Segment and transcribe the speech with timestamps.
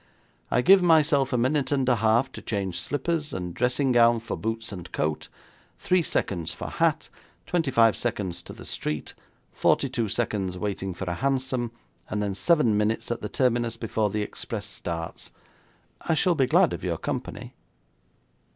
[0.49, 4.35] 'I give myself a minute and a half to change slippers and dressing gown for
[4.35, 5.29] boots and coat,
[5.77, 7.09] three seconds for hat,
[7.45, 9.13] twenty five seconds to the street,
[9.51, 11.71] forty two seconds waiting for a hansom,
[12.09, 15.29] and then seven minutes at the terminus before the express starts.
[16.01, 17.53] I shall be glad of your company.'